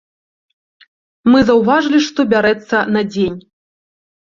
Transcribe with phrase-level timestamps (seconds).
[1.33, 3.39] Мы заўважылі, што бярэцца на дзень.